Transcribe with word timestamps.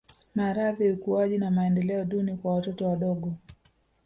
Maradhi 0.35 0.91
ukuaji 0.91 1.37
na 1.37 1.51
maendeleo 1.51 2.05
duni 2.05 2.37
kwa 2.37 2.55
watoto 2.55 2.87
wadogo 2.87 3.33